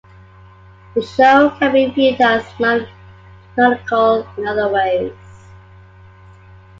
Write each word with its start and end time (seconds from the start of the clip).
The 0.95 1.03
show 1.03 1.51
can 1.59 1.73
be 1.73 1.85
viewed 1.91 2.19
as 2.21 2.43
non-canonical 2.59 4.27
in 4.35 4.47
other 4.47 4.67
ways. 4.69 5.13